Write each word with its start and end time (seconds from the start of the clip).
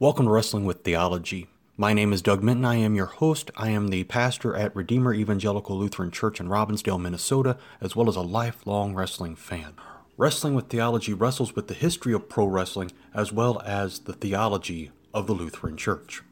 Welcome 0.00 0.24
to 0.24 0.32
Wrestling 0.32 0.64
with 0.64 0.82
Theology. 0.82 1.48
My 1.76 1.92
name 1.92 2.14
is 2.14 2.22
Doug 2.22 2.42
Minton. 2.42 2.64
I 2.64 2.76
am 2.76 2.94
your 2.94 3.04
host. 3.04 3.50
I 3.54 3.68
am 3.68 3.88
the 3.88 4.04
pastor 4.04 4.56
at 4.56 4.74
Redeemer 4.74 5.12
Evangelical 5.12 5.76
Lutheran 5.76 6.10
Church 6.10 6.40
in 6.40 6.48
Robbinsdale, 6.48 6.98
Minnesota, 6.98 7.58
as 7.82 7.94
well 7.94 8.08
as 8.08 8.16
a 8.16 8.22
lifelong 8.22 8.94
wrestling 8.94 9.36
fan. 9.36 9.74
Wrestling 10.16 10.54
with 10.54 10.68
Theology 10.68 11.12
wrestles 11.12 11.54
with 11.54 11.68
the 11.68 11.74
history 11.74 12.14
of 12.14 12.30
pro 12.30 12.46
wrestling 12.46 12.92
as 13.12 13.30
well 13.30 13.60
as 13.66 13.98
the 13.98 14.14
theology 14.14 14.90
of 15.12 15.26
the 15.26 15.34
Lutheran 15.34 15.76
Church. 15.76 16.22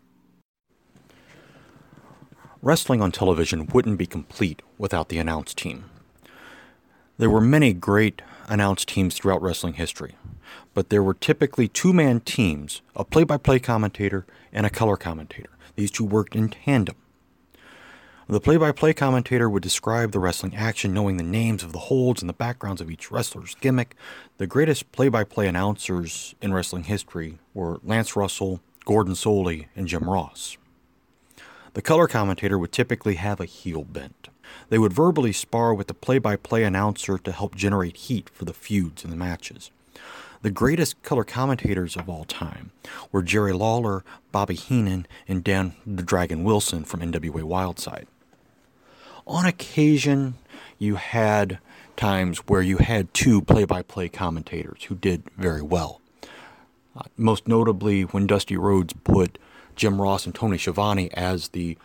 Wrestling 2.62 3.02
on 3.02 3.12
television 3.12 3.66
wouldn't 3.66 3.98
be 3.98 4.06
complete 4.06 4.62
without 4.78 5.10
the 5.10 5.18
announce 5.18 5.52
team. 5.52 5.84
There 7.18 7.28
were 7.28 7.42
many 7.42 7.74
great 7.74 8.22
announce 8.48 8.84
teams 8.84 9.14
throughout 9.14 9.42
wrestling 9.42 9.74
history 9.74 10.14
but 10.74 10.90
there 10.90 11.02
were 11.02 11.14
typically 11.14 11.68
two 11.68 11.92
man 11.92 12.20
teams 12.20 12.82
a 12.94 13.04
play 13.04 13.24
by 13.24 13.36
play 13.36 13.58
commentator 13.58 14.26
and 14.52 14.66
a 14.66 14.70
color 14.70 14.96
commentator. 14.96 15.50
These 15.76 15.90
two 15.90 16.04
worked 16.04 16.34
in 16.34 16.48
tandem. 16.48 16.96
The 18.28 18.40
play 18.40 18.58
by 18.58 18.72
play 18.72 18.92
commentator 18.92 19.48
would 19.48 19.62
describe 19.62 20.12
the 20.12 20.18
wrestling 20.18 20.54
action, 20.54 20.92
knowing 20.92 21.16
the 21.16 21.22
names 21.22 21.62
of 21.62 21.72
the 21.72 21.78
holds 21.78 22.20
and 22.20 22.28
the 22.28 22.34
backgrounds 22.34 22.80
of 22.80 22.90
each 22.90 23.10
wrestler's 23.10 23.54
gimmick. 23.54 23.96
The 24.36 24.46
greatest 24.46 24.92
play 24.92 25.08
by 25.08 25.24
play 25.24 25.46
announcers 25.46 26.34
in 26.42 26.52
wrestling 26.52 26.84
history 26.84 27.38
were 27.54 27.80
Lance 27.82 28.16
Russell, 28.16 28.60
Gordon 28.84 29.14
Solie, 29.14 29.66
and 29.74 29.88
Jim 29.88 30.08
Ross. 30.08 30.58
The 31.72 31.82
color 31.82 32.06
commentator 32.06 32.58
would 32.58 32.72
typically 32.72 33.14
have 33.14 33.40
a 33.40 33.46
heel 33.46 33.82
bent. 33.84 34.28
They 34.68 34.78
would 34.78 34.92
verbally 34.92 35.32
spar 35.32 35.74
with 35.74 35.86
the 35.86 35.94
play 35.94 36.18
by 36.18 36.36
play 36.36 36.64
announcer 36.64 37.18
to 37.18 37.32
help 37.32 37.54
generate 37.54 37.96
heat 37.96 38.30
for 38.30 38.44
the 38.44 38.52
feuds 38.52 39.04
and 39.04 39.12
the 39.12 39.16
matches. 39.16 39.70
The 40.42 40.50
greatest 40.50 41.02
color 41.02 41.24
commentators 41.24 41.96
of 41.96 42.08
all 42.08 42.24
time 42.24 42.70
were 43.10 43.22
Jerry 43.22 43.52
Lawler, 43.52 44.04
Bobby 44.30 44.54
Heenan, 44.54 45.06
and 45.26 45.42
Dan 45.42 45.74
the 45.84 46.02
Dragon 46.02 46.44
Wilson 46.44 46.84
from 46.84 47.00
NWA 47.00 47.42
Wildside. 47.42 48.06
On 49.26 49.44
occasion, 49.44 50.34
you 50.78 50.94
had 50.94 51.58
times 51.96 52.38
where 52.46 52.62
you 52.62 52.78
had 52.78 53.12
two 53.12 53.42
play 53.42 53.64
by 53.64 53.82
play 53.82 54.08
commentators 54.08 54.84
who 54.84 54.94
did 54.94 55.24
very 55.36 55.60
well. 55.60 56.00
Uh, 56.96 57.02
most 57.16 57.48
notably, 57.48 58.02
when 58.02 58.26
Dusty 58.26 58.56
Rhodes 58.56 58.94
put 59.04 59.38
Jim 59.74 60.00
Ross 60.00 60.24
and 60.24 60.34
Tony 60.34 60.56
Schiavone 60.56 61.10
as 61.14 61.48
the 61.48 61.76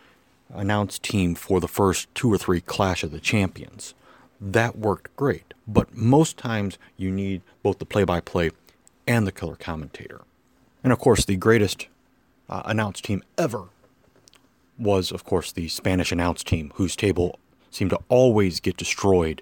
announced 0.49 1.03
team 1.03 1.35
for 1.35 1.59
the 1.59 1.67
first 1.67 2.13
two 2.15 2.31
or 2.31 2.37
three 2.37 2.61
Clash 2.61 3.03
of 3.03 3.11
the 3.11 3.19
Champions 3.19 3.93
that 4.43 4.77
worked 4.77 5.15
great. 5.15 5.53
But 5.67 5.95
most 5.95 6.37
times 6.37 6.77
you 6.97 7.11
need 7.11 7.41
both 7.61 7.79
the 7.79 7.85
play 7.85 8.03
by 8.03 8.19
play 8.19 8.51
and 9.07 9.25
the 9.25 9.31
color 9.31 9.55
commentator. 9.55 10.21
And 10.83 10.91
of 10.91 10.99
course, 10.99 11.23
the 11.25 11.37
greatest 11.37 11.87
uh, 12.49 12.61
announce 12.65 12.99
team 12.99 13.23
ever 13.37 13.69
was, 14.77 15.11
of 15.11 15.23
course, 15.23 15.51
the 15.51 15.69
Spanish 15.69 16.11
announce 16.11 16.43
team, 16.43 16.71
whose 16.75 16.95
table 16.95 17.39
seemed 17.71 17.91
to 17.91 17.99
always 18.09 18.59
get 18.59 18.75
destroyed 18.75 19.41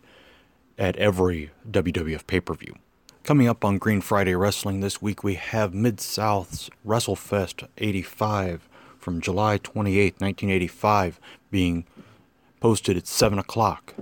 at 0.77 0.95
every 0.97 1.51
WWF 1.69 2.27
pay 2.27 2.39
per 2.39 2.53
view. 2.53 2.75
Coming 3.23 3.47
up 3.47 3.63
on 3.65 3.77
Green 3.77 4.01
Friday 4.01 4.35
Wrestling 4.35 4.79
this 4.79 5.01
week, 5.01 5.23
we 5.23 5.35
have 5.35 5.73
Mid 5.73 5.99
South's 5.99 6.69
WrestleFest 6.85 7.67
85 7.77 8.67
from 9.01 9.19
July 9.19 9.57
28, 9.57 10.13
1985, 10.19 11.19
being 11.49 11.85
posted 12.59 12.95
at 12.95 13.07
7 13.07 13.39
o'clock. 13.39 13.95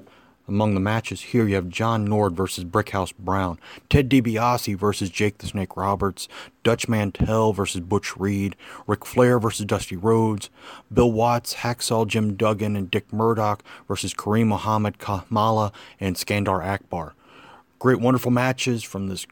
Among 0.49 0.73
the 0.73 0.79
matches 0.79 1.21
here, 1.21 1.47
you 1.47 1.53
have 1.53 1.69
John 1.69 2.05
Nord 2.05 2.35
versus 2.35 2.65
Brickhouse 2.65 3.13
Brown, 3.15 3.59
Ted 3.87 4.09
DiBiase 4.09 4.75
versus 4.75 5.11
Jake 5.11 5.37
the 5.37 5.45
Snake 5.45 5.77
Roberts, 5.77 6.27
Dutch 6.63 6.87
Mantell 6.89 7.53
versus 7.53 7.81
Butch 7.81 8.17
Reed, 8.17 8.55
Ric 8.87 9.05
Flair 9.05 9.37
versus 9.37 9.65
Dusty 9.67 9.95
Rhodes, 9.95 10.49
Bill 10.91 11.11
Watts, 11.11 11.53
Hacksaw 11.53 12.07
Jim 12.07 12.35
Duggan, 12.35 12.75
and 12.75 12.89
Dick 12.89 13.13
Murdoch 13.13 13.63
versus 13.87 14.11
Kareem 14.11 14.47
Muhammad 14.47 14.97
Kamala 14.97 15.71
and 15.99 16.15
Skandar 16.15 16.65
Akbar. 16.65 17.13
Great, 17.77 17.99
wonderful 17.99 18.31
matches 18.31 18.83
from 18.83 19.07
this 19.07 19.27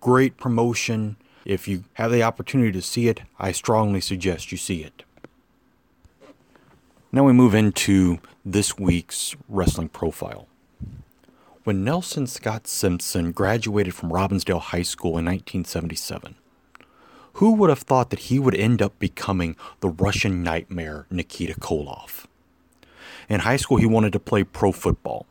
great 0.00 0.36
promotion. 0.36 1.16
If 1.44 1.66
you 1.66 1.84
have 1.94 2.12
the 2.12 2.22
opportunity 2.22 2.72
to 2.72 2.82
see 2.82 3.08
it, 3.08 3.22
I 3.38 3.52
strongly 3.52 4.00
suggest 4.00 4.52
you 4.52 4.58
see 4.58 4.82
it. 4.82 5.04
Now 7.10 7.24
we 7.24 7.32
move 7.32 7.54
into 7.54 8.20
this 8.44 8.78
week's 8.78 9.36
wrestling 9.48 9.88
profile. 9.88 10.46
When 11.64 11.84
Nelson 11.84 12.26
Scott 12.26 12.66
Simpson 12.66 13.32
graduated 13.32 13.94
from 13.94 14.10
Robbinsdale 14.10 14.60
High 14.60 14.82
School 14.82 15.18
in 15.18 15.26
1977, 15.26 16.36
who 17.34 17.52
would 17.52 17.70
have 17.70 17.80
thought 17.80 18.10
that 18.10 18.20
he 18.20 18.38
would 18.38 18.54
end 18.54 18.82
up 18.82 18.98
becoming 18.98 19.56
the 19.80 19.88
Russian 19.88 20.42
nightmare 20.42 21.06
Nikita 21.10 21.54
Koloff? 21.60 22.26
In 23.28 23.40
high 23.40 23.56
school, 23.56 23.76
he 23.76 23.86
wanted 23.86 24.12
to 24.12 24.18
play 24.18 24.44
pro 24.44 24.72
football. 24.72 25.26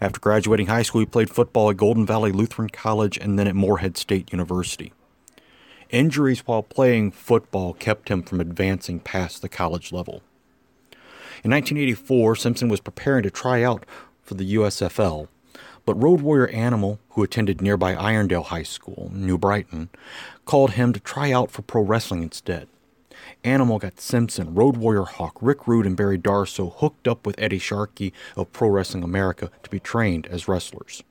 After 0.00 0.20
graduating 0.20 0.66
high 0.66 0.82
school, 0.82 1.00
he 1.00 1.06
played 1.06 1.30
football 1.30 1.70
at 1.70 1.76
Golden 1.76 2.04
Valley 2.04 2.32
Lutheran 2.32 2.68
College 2.68 3.16
and 3.16 3.38
then 3.38 3.46
at 3.46 3.54
Morehead 3.54 3.96
State 3.96 4.32
University. 4.32 4.92
Injuries 5.90 6.40
while 6.40 6.62
playing 6.62 7.12
football 7.12 7.74
kept 7.74 8.08
him 8.08 8.22
from 8.22 8.40
advancing 8.40 9.00
past 9.00 9.42
the 9.42 9.48
college 9.48 9.92
level. 9.92 10.22
In 11.44 11.50
1984, 11.50 12.36
Simpson 12.36 12.68
was 12.68 12.80
preparing 12.80 13.22
to 13.22 13.30
try 13.30 13.62
out 13.62 13.84
for 14.22 14.34
the 14.34 14.54
USFL 14.54 15.28
but 15.86 16.02
Road 16.02 16.20
Warrior 16.20 16.48
Animal, 16.48 16.98
who 17.10 17.22
attended 17.22 17.62
nearby 17.62 17.94
Irondale 17.94 18.46
High 18.46 18.64
School, 18.64 19.10
New 19.14 19.38
Brighton, 19.38 19.88
called 20.44 20.72
him 20.72 20.92
to 20.92 21.00
try 21.00 21.30
out 21.30 21.50
for 21.50 21.62
pro 21.62 21.80
wrestling 21.82 22.24
instead. 22.24 22.66
Animal 23.44 23.78
got 23.78 24.00
Simpson, 24.00 24.54
Road 24.54 24.76
Warrior 24.76 25.04
Hawk, 25.04 25.36
Rick 25.40 25.68
Rude, 25.68 25.86
and 25.86 25.96
Barry 25.96 26.18
Darsow 26.18 26.74
hooked 26.78 27.06
up 27.06 27.24
with 27.24 27.38
Eddie 27.38 27.58
Sharkey 27.58 28.12
of 28.36 28.52
Pro 28.52 28.68
Wrestling 28.68 29.04
America 29.04 29.50
to 29.62 29.70
be 29.70 29.78
trained 29.78 30.26
as 30.26 30.48
wrestlers. 30.48 31.02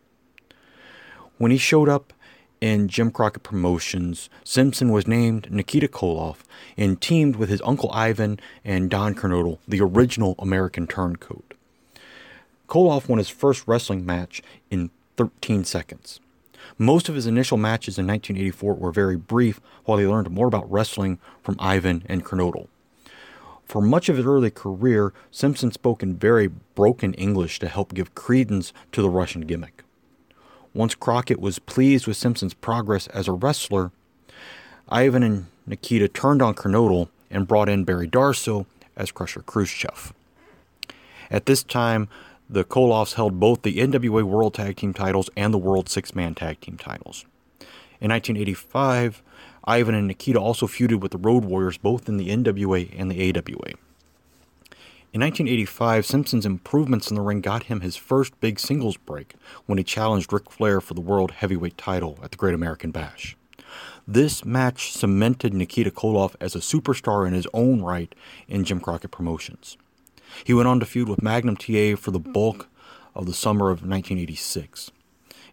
When 1.37 1.51
he 1.51 1.57
showed 1.57 1.89
up 1.89 2.13
in 2.61 2.87
Jim 2.87 3.11
Crockett 3.11 3.43
Promotions, 3.43 4.29
Simpson 4.43 4.91
was 4.91 5.07
named 5.07 5.51
Nikita 5.51 5.87
Koloff 5.87 6.37
and 6.77 6.99
teamed 7.01 7.35
with 7.35 7.49
his 7.49 7.61
uncle 7.63 7.91
Ivan 7.91 8.39
and 8.63 8.89
Don 8.89 9.15
Kernodle, 9.15 9.59
the 9.67 9.81
original 9.81 10.35
American 10.39 10.87
Turncoat. 10.87 11.53
Koloff 12.67 13.07
won 13.07 13.19
his 13.19 13.29
first 13.29 13.67
wrestling 13.67 14.05
match 14.05 14.41
in 14.69 14.89
13 15.17 15.63
seconds. 15.63 16.19
Most 16.77 17.07
of 17.07 17.15
his 17.15 17.27
initial 17.27 17.57
matches 17.57 17.97
in 17.97 18.07
1984 18.07 18.73
were 18.73 18.91
very 18.91 19.15
brief 19.15 19.61
while 19.85 19.97
he 19.97 20.07
learned 20.07 20.31
more 20.31 20.47
about 20.47 20.69
wrestling 20.69 21.19
from 21.43 21.55
Ivan 21.59 22.03
and 22.07 22.25
Kernodle. 22.25 22.67
For 23.65 23.81
much 23.81 24.09
of 24.09 24.17
his 24.17 24.25
early 24.25 24.51
career, 24.51 25.13
Simpson 25.31 25.71
spoke 25.71 26.03
in 26.03 26.17
very 26.17 26.47
broken 26.75 27.13
English 27.15 27.59
to 27.59 27.67
help 27.67 27.93
give 27.93 28.15
credence 28.15 28.73
to 28.91 29.01
the 29.01 29.09
Russian 29.09 29.41
gimmick. 29.41 29.84
Once 30.75 30.93
Crockett 30.93 31.39
was 31.39 31.57
pleased 31.57 32.05
with 32.05 32.17
Simpson's 32.17 32.53
progress 32.53 33.07
as 33.07 33.29
a 33.29 33.31
wrestler, 33.31 33.91
Ivan 34.89 35.23
and 35.23 35.45
Nikita 35.65 36.09
turned 36.09 36.41
on 36.41 36.53
Kernodle 36.53 37.07
and 37.31 37.47
brought 37.47 37.69
in 37.69 37.85
Barry 37.85 38.09
Darsow 38.09 38.65
as 38.97 39.09
Crusher 39.09 39.41
Khrushchev. 39.41 40.13
At 41.31 41.45
this 41.45 41.63
time, 41.63 42.09
the 42.49 42.65
Koloffs 42.65 43.13
held 43.13 43.39
both 43.39 43.61
the 43.61 43.77
NWA 43.77 44.23
World 44.23 44.53
Tag 44.53 44.75
Team 44.75 44.93
titles 44.93 45.29
and 45.37 45.53
the 45.53 45.57
World 45.57 45.87
Six 45.87 46.13
Man 46.13 46.35
Tag 46.35 46.59
Team 46.59 46.77
titles. 46.77 47.25
In 48.01 48.11
1985, 48.11 49.23
Ivan 49.63 49.95
and 49.95 50.07
Nikita 50.07 50.39
also 50.39 50.67
feuded 50.67 50.99
with 50.99 51.13
the 51.13 51.17
Road 51.17 51.45
Warriors 51.45 51.77
both 51.77 52.09
in 52.09 52.17
the 52.17 52.27
NWA 52.27 52.93
and 52.99 53.09
the 53.09 53.29
AWA. 53.29 53.75
In 55.15 55.21
1985, 55.21 56.05
Simpson's 56.05 56.45
improvements 56.45 57.09
in 57.09 57.15
the 57.15 57.21
ring 57.21 57.39
got 57.39 57.63
him 57.63 57.79
his 57.79 57.95
first 57.95 58.37
big 58.41 58.59
singles 58.59 58.97
break 58.97 59.35
when 59.65 59.77
he 59.77 59.83
challenged 59.85 60.33
Ric 60.33 60.51
Flair 60.51 60.81
for 60.81 60.93
the 60.93 60.99
World 60.99 61.31
Heavyweight 61.31 61.77
title 61.77 62.19
at 62.21 62.31
the 62.31 62.37
Great 62.37 62.53
American 62.53 62.91
Bash. 62.91 63.37
This 64.05 64.43
match 64.43 64.91
cemented 64.91 65.53
Nikita 65.53 65.89
Koloff 65.89 66.35
as 66.41 66.53
a 66.53 66.59
superstar 66.59 67.25
in 67.25 67.33
his 67.33 67.47
own 67.53 67.81
right 67.81 68.13
in 68.49 68.65
Jim 68.65 68.81
Crockett 68.81 69.11
Promotions. 69.11 69.77
He 70.43 70.53
went 70.53 70.67
on 70.67 70.81
to 70.81 70.85
feud 70.85 71.07
with 71.07 71.23
Magnum 71.23 71.55
TA 71.55 71.95
for 71.95 72.11
the 72.11 72.19
bulk 72.19 72.67
of 73.15 73.25
the 73.25 73.33
summer 73.33 73.67
of 73.67 73.87
1986. 73.87 74.91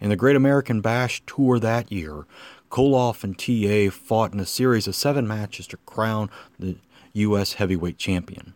In 0.01 0.09
the 0.09 0.17
Great 0.17 0.35
American 0.35 0.81
Bash 0.81 1.23
tour 1.25 1.61
that 1.61 1.93
year, 1.93 2.27
Koloff 2.69 3.23
and 3.23 3.39
TA 3.39 3.97
fought 3.97 4.33
in 4.33 4.41
a 4.41 4.45
series 4.45 4.89
of 4.89 4.97
seven 4.97 5.29
matches 5.29 5.69
to 5.69 5.77
crown 5.87 6.31
the 6.59 6.79
U.S. 7.13 7.53
heavyweight 7.53 7.97
champion. 7.97 8.55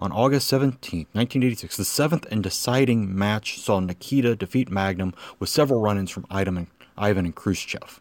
On 0.00 0.12
August 0.12 0.46
17, 0.46 1.06
1986, 1.12 1.76
the 1.76 1.84
seventh 1.84 2.24
and 2.30 2.40
deciding 2.40 3.18
match 3.18 3.58
saw 3.58 3.80
Nikita 3.80 4.36
defeat 4.36 4.70
Magnum 4.70 5.12
with 5.40 5.48
several 5.48 5.80
run 5.80 5.98
ins 5.98 6.12
from 6.12 6.24
Ivan 6.30 6.68
and 6.96 7.34
Khrushchev. 7.34 8.00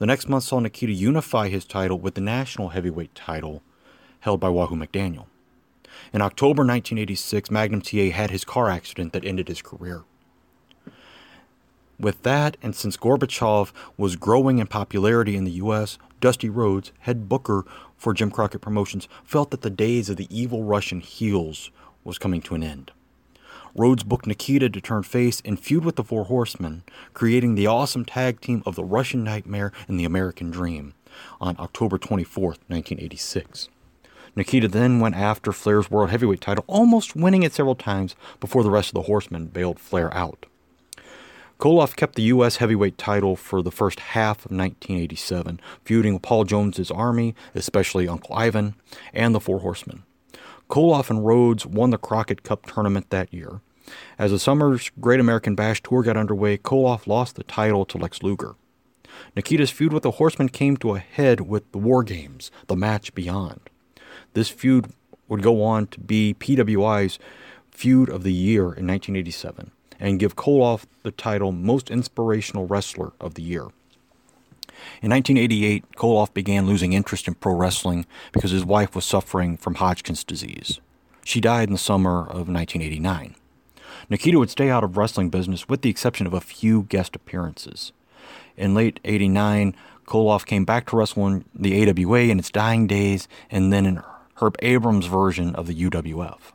The 0.00 0.06
next 0.06 0.28
month 0.28 0.42
saw 0.42 0.58
Nikita 0.58 0.92
unify 0.92 1.48
his 1.48 1.64
title 1.64 2.00
with 2.00 2.14
the 2.14 2.20
national 2.20 2.70
heavyweight 2.70 3.14
title 3.14 3.62
held 4.20 4.40
by 4.40 4.48
Wahoo 4.48 4.74
McDaniel. 4.74 5.26
In 6.12 6.20
October 6.20 6.62
1986, 6.62 7.48
Magnum 7.48 7.80
TA 7.80 8.10
had 8.10 8.30
his 8.32 8.44
car 8.44 8.68
accident 8.68 9.12
that 9.12 9.24
ended 9.24 9.46
his 9.46 9.62
career. 9.62 10.02
With 12.00 12.24
that, 12.24 12.56
and 12.60 12.74
since 12.74 12.96
Gorbachev 12.96 13.72
was 13.96 14.16
growing 14.16 14.58
in 14.58 14.66
popularity 14.66 15.36
in 15.36 15.44
the 15.44 15.52
US, 15.52 15.96
Dusty 16.24 16.48
Rhodes, 16.48 16.90
head 17.00 17.28
booker 17.28 17.66
for 17.98 18.14
Jim 18.14 18.30
Crockett 18.30 18.62
Promotions, 18.62 19.08
felt 19.24 19.50
that 19.50 19.60
the 19.60 19.68
days 19.68 20.08
of 20.08 20.16
the 20.16 20.26
evil 20.34 20.64
Russian 20.64 21.00
heels 21.00 21.70
was 22.02 22.16
coming 22.16 22.40
to 22.40 22.54
an 22.54 22.62
end. 22.62 22.92
Rhodes 23.74 24.04
booked 24.04 24.26
Nikita 24.26 24.70
to 24.70 24.80
turn 24.80 25.02
face 25.02 25.42
and 25.44 25.60
feud 25.60 25.84
with 25.84 25.96
the 25.96 26.02
Four 26.02 26.24
Horsemen, 26.24 26.82
creating 27.12 27.56
the 27.56 27.66
awesome 27.66 28.06
tag 28.06 28.40
team 28.40 28.62
of 28.64 28.74
the 28.74 28.84
Russian 28.84 29.22
Nightmare 29.22 29.70
and 29.86 30.00
the 30.00 30.06
American 30.06 30.50
Dream 30.50 30.94
on 31.42 31.56
October 31.58 31.98
24, 31.98 32.42
1986. 32.68 33.68
Nikita 34.34 34.68
then 34.68 35.00
went 35.00 35.16
after 35.16 35.52
Flair's 35.52 35.90
World 35.90 36.08
Heavyweight 36.08 36.40
title, 36.40 36.64
almost 36.66 37.14
winning 37.14 37.42
it 37.42 37.52
several 37.52 37.74
times 37.74 38.16
before 38.40 38.62
the 38.62 38.70
rest 38.70 38.88
of 38.88 38.94
the 38.94 39.02
Horsemen 39.02 39.48
bailed 39.48 39.78
Flair 39.78 40.10
out. 40.14 40.46
Koloff 41.58 41.94
kept 41.94 42.16
the 42.16 42.22
U.S. 42.22 42.56
heavyweight 42.56 42.98
title 42.98 43.36
for 43.36 43.62
the 43.62 43.70
first 43.70 44.00
half 44.00 44.38
of 44.38 44.50
1987, 44.50 45.60
feuding 45.84 46.14
with 46.14 46.22
Paul 46.22 46.44
Jones's 46.44 46.90
army, 46.90 47.34
especially 47.54 48.08
Uncle 48.08 48.34
Ivan, 48.34 48.74
and 49.12 49.34
the 49.34 49.40
Four 49.40 49.60
Horsemen. 49.60 50.02
Koloff 50.68 51.10
and 51.10 51.24
Rhodes 51.24 51.64
won 51.64 51.90
the 51.90 51.98
Crockett 51.98 52.42
Cup 52.42 52.66
tournament 52.66 53.10
that 53.10 53.32
year. 53.32 53.60
As 54.18 54.30
the 54.30 54.38
summer's 54.38 54.90
Great 55.00 55.20
American 55.20 55.54
Bash 55.54 55.82
tour 55.82 56.02
got 56.02 56.16
underway, 56.16 56.58
Koloff 56.58 57.06
lost 57.06 57.36
the 57.36 57.44
title 57.44 57.84
to 57.86 57.98
Lex 57.98 58.22
Luger. 58.22 58.56
Nikita's 59.36 59.70
feud 59.70 59.92
with 59.92 60.02
the 60.02 60.12
Horsemen 60.12 60.48
came 60.48 60.76
to 60.78 60.94
a 60.94 60.98
head 60.98 61.42
with 61.42 61.70
the 61.70 61.78
War 61.78 62.02
Games, 62.02 62.50
the 62.66 62.76
match 62.76 63.14
beyond. 63.14 63.60
This 64.32 64.48
feud 64.48 64.86
would 65.28 65.42
go 65.42 65.62
on 65.62 65.86
to 65.88 66.00
be 66.00 66.34
PWI's 66.34 67.18
feud 67.70 68.08
of 68.08 68.24
the 68.24 68.32
year 68.32 68.62
in 68.62 68.86
1987 68.86 69.70
and 69.98 70.18
give 70.18 70.36
Koloff 70.36 70.84
the 71.02 71.10
title 71.10 71.52
Most 71.52 71.90
Inspirational 71.90 72.66
Wrestler 72.66 73.12
of 73.20 73.34
the 73.34 73.42
Year. 73.42 73.68
In 75.00 75.10
1988, 75.10 75.92
Koloff 75.96 76.34
began 76.34 76.66
losing 76.66 76.92
interest 76.92 77.28
in 77.28 77.34
pro 77.34 77.54
wrestling 77.54 78.06
because 78.32 78.50
his 78.50 78.64
wife 78.64 78.94
was 78.94 79.04
suffering 79.04 79.56
from 79.56 79.76
Hodgkin's 79.76 80.24
disease. 80.24 80.80
She 81.24 81.40
died 81.40 81.68
in 81.68 81.72
the 81.72 81.78
summer 81.78 82.20
of 82.20 82.48
1989. 82.48 83.34
Nikita 84.10 84.38
would 84.38 84.50
stay 84.50 84.70
out 84.70 84.84
of 84.84 84.96
wrestling 84.96 85.30
business 85.30 85.68
with 85.68 85.82
the 85.82 85.90
exception 85.90 86.26
of 86.26 86.34
a 86.34 86.40
few 86.40 86.82
guest 86.84 87.16
appearances. 87.16 87.92
In 88.56 88.74
late 88.74 89.00
89, 89.04 89.74
Koloff 90.06 90.44
came 90.44 90.64
back 90.64 90.86
to 90.86 90.96
wrestle 90.96 91.26
in 91.26 91.44
the 91.54 91.88
AWA 91.88 92.20
in 92.20 92.38
its 92.38 92.50
dying 92.50 92.86
days 92.86 93.26
and 93.50 93.72
then 93.72 93.86
in 93.86 94.02
Herb 94.36 94.56
Abrams' 94.60 95.06
version 95.06 95.54
of 95.54 95.66
the 95.66 95.74
UWF. 95.74 96.53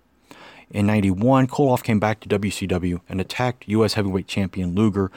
In 0.72 0.86
91, 0.86 1.48
Koloff 1.48 1.84
came 1.84 2.00
back 2.00 2.20
to 2.20 2.30
WCW 2.30 3.02
and 3.10 3.20
attacked 3.20 3.68
U.S. 3.68 3.96
heavyweight 3.96 4.28
champion 4.28 4.76
Luger, 4.76 5.12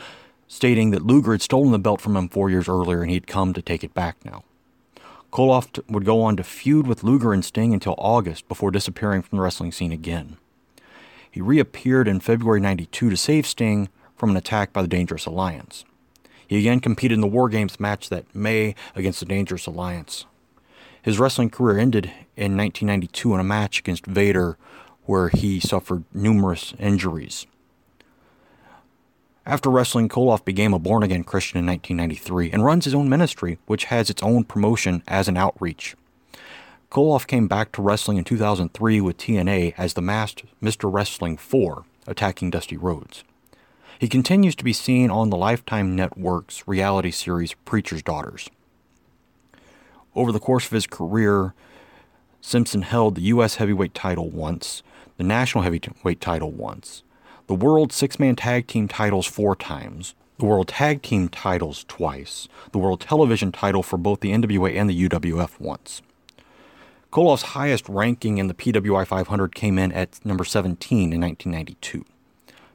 stating 0.48 0.90
that 0.90 1.04
Luger 1.04 1.32
had 1.32 1.42
stolen 1.42 1.72
the 1.72 1.78
belt 1.78 2.00
from 2.00 2.16
him 2.16 2.28
four 2.28 2.48
years 2.48 2.68
earlier 2.68 3.02
and 3.02 3.10
he'd 3.10 3.26
come 3.26 3.52
to 3.52 3.62
take 3.62 3.84
it 3.84 3.94
back 3.94 4.16
now. 4.24 4.44
Koloff 5.30 5.80
would 5.88 6.04
go 6.04 6.22
on 6.22 6.36
to 6.36 6.44
feud 6.44 6.86
with 6.86 7.02
Luger 7.02 7.32
and 7.32 7.44
Sting 7.44 7.72
until 7.72 7.94
August 7.96 8.48
before 8.48 8.70
disappearing 8.70 9.22
from 9.22 9.36
the 9.36 9.42
wrestling 9.42 9.72
scene 9.72 9.92
again. 9.92 10.36
He 11.30 11.40
reappeared 11.40 12.06
in 12.06 12.20
February 12.20 12.60
92 12.60 13.08
to 13.08 13.16
save 13.16 13.46
Sting 13.46 13.88
from 14.14 14.30
an 14.30 14.36
attack 14.36 14.72
by 14.72 14.82
the 14.82 14.88
Dangerous 14.88 15.24
Alliance. 15.24 15.86
He 16.46 16.58
again 16.58 16.80
competed 16.80 17.16
in 17.16 17.22
the 17.22 17.26
War 17.26 17.48
Games 17.48 17.80
match 17.80 18.10
that 18.10 18.34
May 18.34 18.74
against 18.94 19.20
the 19.20 19.26
Dangerous 19.26 19.66
Alliance. 19.66 20.26
His 21.00 21.18
wrestling 21.18 21.48
career 21.48 21.78
ended 21.78 22.06
in 22.36 22.56
1992 22.56 23.34
in 23.34 23.40
a 23.40 23.44
match 23.44 23.78
against 23.78 24.04
Vader 24.04 24.58
where 25.04 25.28
he 25.28 25.60
suffered 25.60 26.04
numerous 26.12 26.74
injuries. 26.78 27.46
After 29.44 29.70
wrestling, 29.70 30.08
Koloff 30.08 30.44
became 30.44 30.72
a 30.72 30.78
born 30.78 31.02
again 31.02 31.24
Christian 31.24 31.58
in 31.58 31.66
1993 31.66 32.52
and 32.52 32.64
runs 32.64 32.84
his 32.84 32.94
own 32.94 33.08
ministry, 33.08 33.58
which 33.66 33.86
has 33.86 34.08
its 34.08 34.22
own 34.22 34.44
promotion 34.44 35.02
as 35.08 35.26
an 35.26 35.36
outreach. 35.36 35.96
Koloff 36.90 37.26
came 37.26 37.48
back 37.48 37.72
to 37.72 37.82
wrestling 37.82 38.18
in 38.18 38.24
2003 38.24 39.00
with 39.00 39.16
TNA 39.16 39.74
as 39.76 39.94
the 39.94 40.02
masked 40.02 40.44
Mr. 40.62 40.92
Wrestling 40.92 41.36
4, 41.36 41.84
attacking 42.06 42.50
Dusty 42.50 42.76
Rhodes. 42.76 43.24
He 43.98 44.08
continues 44.08 44.54
to 44.56 44.64
be 44.64 44.72
seen 44.72 45.10
on 45.10 45.30
the 45.30 45.36
Lifetime 45.36 45.96
Network's 45.96 46.68
reality 46.68 47.10
series 47.10 47.54
Preacher's 47.64 48.02
Daughters. 48.02 48.48
Over 50.14 50.32
the 50.32 50.40
course 50.40 50.66
of 50.66 50.72
his 50.72 50.86
career, 50.86 51.54
Simpson 52.40 52.82
held 52.82 53.14
the 53.14 53.22
U.S. 53.22 53.54
heavyweight 53.54 53.94
title 53.94 54.28
once, 54.28 54.82
the 55.22 55.28
national 55.28 55.62
heavyweight 55.62 56.20
title 56.20 56.50
once, 56.50 57.04
the 57.46 57.54
world 57.54 57.92
six 57.92 58.18
man 58.18 58.34
tag 58.34 58.66
team 58.66 58.88
titles 58.88 59.24
four 59.24 59.54
times, 59.54 60.16
the 60.38 60.44
world 60.44 60.66
tag 60.66 61.00
team 61.00 61.28
titles 61.28 61.84
twice, 61.86 62.48
the 62.72 62.78
world 62.78 63.00
television 63.00 63.52
title 63.52 63.84
for 63.84 63.96
both 63.96 64.18
the 64.18 64.32
NWA 64.32 64.74
and 64.74 64.90
the 64.90 65.08
UWF 65.08 65.60
once. 65.60 66.02
Koloff's 67.12 67.54
highest 67.54 67.88
ranking 67.88 68.38
in 68.38 68.48
the 68.48 68.54
PWI 68.54 69.06
500 69.06 69.54
came 69.54 69.78
in 69.78 69.92
at 69.92 70.18
number 70.26 70.44
17 70.44 71.12
in 71.12 71.20
1992. 71.20 72.04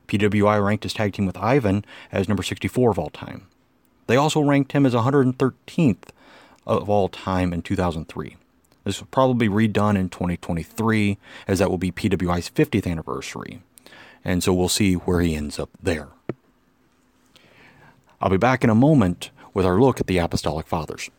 PWI 0.07 0.65
ranked 0.65 0.83
his 0.83 0.93
tag 0.93 1.11
team 1.11 1.25
with 1.25 1.35
Ivan 1.35 1.83
as 2.13 2.29
number 2.29 2.43
64 2.43 2.91
of 2.91 2.99
all 2.99 3.09
time. 3.09 3.47
They 4.05 4.15
also 4.15 4.39
ranked 4.39 4.71
him 4.71 4.85
as 4.85 4.93
113th 4.93 6.03
of 6.65 6.89
all 6.89 7.09
time 7.09 7.51
in 7.51 7.61
2003. 7.61 8.37
This 8.87 9.01
will 9.01 9.09
probably 9.11 9.49
be 9.49 9.53
redone 9.53 9.97
in 9.97 10.07
2023, 10.07 11.17
as 11.45 11.59
that 11.59 11.69
will 11.69 11.77
be 11.77 11.91
PWI's 11.91 12.49
50th 12.49 12.89
anniversary. 12.89 13.61
And 14.23 14.41
so 14.41 14.53
we'll 14.53 14.69
see 14.69 14.93
where 14.93 15.19
he 15.19 15.35
ends 15.35 15.59
up 15.59 15.69
there. 15.83 16.07
I'll 18.21 18.29
be 18.29 18.37
back 18.37 18.63
in 18.63 18.69
a 18.69 18.75
moment 18.75 19.29
with 19.53 19.65
our 19.65 19.77
look 19.77 19.99
at 19.99 20.07
the 20.07 20.19
Apostolic 20.19 20.67
Fathers. 20.67 21.09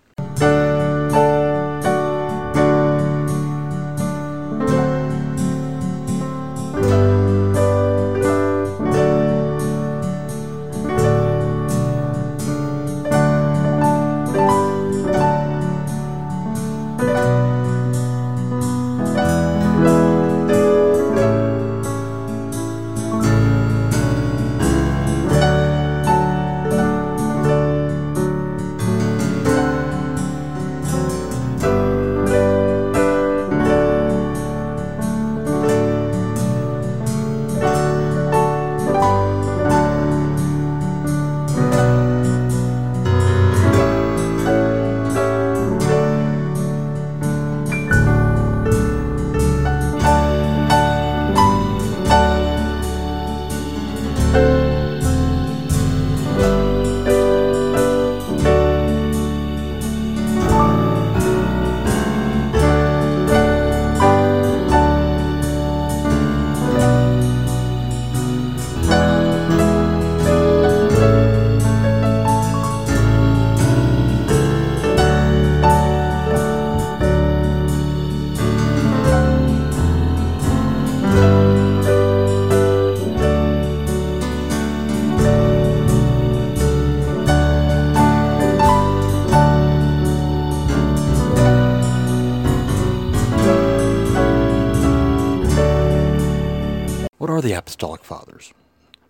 Apostolic 97.79 98.03
Fathers. 98.03 98.53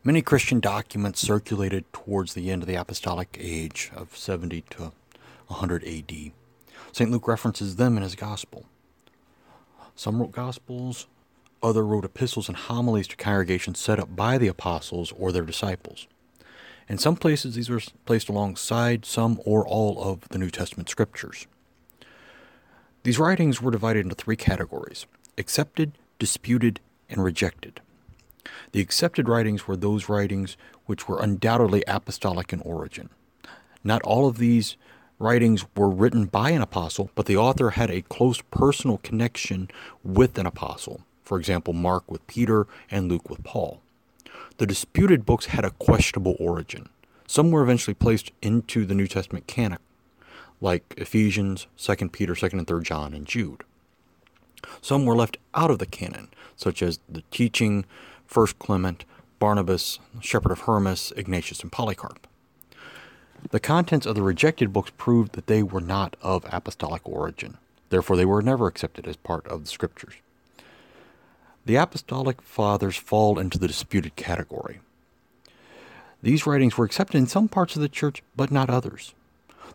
Many 0.04 0.20
Christian 0.20 0.60
documents 0.60 1.20
circulated 1.20 1.90
towards 1.90 2.34
the 2.34 2.50
end 2.50 2.62
of 2.62 2.68
the 2.68 2.75
Apostolic 2.75 3.34
Age 3.40 3.90
of 3.96 4.14
70 4.14 4.60
to 4.68 4.92
100 5.46 5.84
AD. 5.84 6.32
St. 6.92 7.10
Luke 7.10 7.26
references 7.26 7.76
them 7.76 7.96
in 7.96 8.02
his 8.02 8.14
Gospel. 8.14 8.66
Some 9.96 10.20
wrote 10.20 10.32
Gospels, 10.32 11.06
other 11.62 11.82
wrote 11.82 12.04
epistles 12.04 12.46
and 12.46 12.58
homilies 12.58 13.08
to 13.08 13.16
congregations 13.16 13.78
set 13.78 13.98
up 13.98 14.14
by 14.14 14.37
the 14.37 14.48
apostles 14.48 15.14
or 15.16 15.32
their 15.32 15.46
disciples. 15.46 16.06
In 16.90 16.98
some 16.98 17.16
places, 17.16 17.54
these 17.54 17.70
were 17.70 17.80
placed 18.04 18.28
alongside 18.28 19.06
some 19.06 19.40
or 19.46 19.66
all 19.66 19.98
of 20.04 20.28
the 20.28 20.37
New 20.37 20.50
Testament 20.50 20.90
scriptures. 20.90 21.46
These 23.02 23.18
writings 23.18 23.62
were 23.62 23.70
divided 23.70 24.00
into 24.00 24.14
three 24.14 24.37
categories 24.37 25.06
accepted, 25.38 25.92
disputed, 26.18 26.80
and 27.08 27.25
rejected. 27.25 27.80
The 28.73 28.81
accepted 28.81 29.28
writings 29.28 29.67
were 29.67 29.76
those 29.76 30.09
writings 30.09 30.57
which 30.87 31.09
were 31.09 31.21
undoubtedly 31.21 31.85
apostolic 31.87 32.52
in 32.52 32.61
origin. 32.61 33.11
Not 33.85 34.02
all 34.02 34.26
of 34.26 34.38
these 34.38 34.76
writings 35.19 35.64
were 35.76 35.88
written 35.88 36.26
by 36.26 36.50
an 36.50 36.62
apostle, 36.62 37.11
but 37.14 37.26
the 37.26 37.37
author 37.37 37.71
had 37.71 37.90
a 37.90 38.02
close 38.02 38.40
personal 38.50 38.99
connection 38.99 39.69
with 40.02 40.38
an 40.38 40.47
apostle. 40.47 41.02
For 41.23 41.38
example, 41.38 41.75
Mark 41.75 42.11
with 42.11 42.26
Peter 42.26 42.67
and 42.90 43.09
Luke 43.09 43.28
with 43.28 43.45
Paul. 43.45 43.83
The 44.59 44.67
disputed 44.67 45.26
books 45.26 45.47
had 45.47 45.64
a 45.64 45.71
questionable 45.71 46.37
origin. 46.38 46.88
Some 47.26 47.50
were 47.50 47.62
eventually 47.62 47.95
placed 47.95 48.33
into 48.40 48.87
the 48.87 48.95
New 48.95 49.07
Testament 49.07 49.47
canon, 49.47 49.78
like 50.61 50.95
Ephesians, 50.97 51.67
2 51.76 52.09
Peter, 52.09 52.35
2 52.35 52.47
and 52.52 52.67
3 52.67 52.83
John, 52.83 53.12
and 53.12 53.26
Jude. 53.26 53.64
Some 54.81 55.05
were 55.05 55.14
left 55.14 55.37
out 55.55 55.71
of 55.71 55.78
the 55.78 55.87
canon, 55.87 56.28
such 56.57 56.83
as 56.83 56.99
the 57.09 57.23
teaching, 57.31 57.85
1 58.32 58.47
Clement, 58.58 59.04
Barnabas, 59.38 59.99
Shepherd 60.20 60.52
of 60.52 60.61
Hermas, 60.61 61.12
Ignatius, 61.16 61.61
and 61.61 61.73
Polycarp. 61.73 62.26
The 63.50 63.61
contents 63.61 64.04
of 64.06 64.14
the 64.14 64.23
rejected 64.23 64.73
books 64.73 64.90
proved 64.97 65.32
that 65.32 65.47
they 65.47 65.62
were 65.62 65.80
not 65.80 66.16
of 66.20 66.44
apostolic 66.52 67.08
origin. 67.08 67.56
Therefore, 67.88 68.16
they 68.16 68.25
were 68.25 68.42
never 68.42 68.66
accepted 68.66 69.06
as 69.06 69.16
part 69.16 69.47
of 69.47 69.62
the 69.62 69.70
scriptures. 69.70 70.14
The 71.64 71.76
apostolic 71.76 72.42
fathers 72.42 72.97
fall 72.97 73.38
into 73.38 73.58
the 73.58 73.68
disputed 73.68 74.16
category. 74.16 74.80
These 76.23 76.47
writings 76.47 76.76
were 76.76 76.85
accepted 76.85 77.16
in 77.18 77.26
some 77.26 77.49
parts 77.49 77.76
of 77.76 77.82
the 77.82 77.88
church, 77.88 78.23
but 78.37 78.50
not 78.50 78.68
others. 78.68 79.14